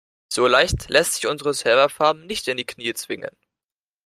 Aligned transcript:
So 0.29 0.47
leicht 0.47 0.89
lässt 0.89 1.13
sich 1.13 1.27
unsere 1.27 1.53
Serverfarm 1.53 2.25
nicht 2.25 2.47
in 2.47 2.57
die 2.57 2.65
Knie 2.65 2.95
zwingen. 2.95 3.29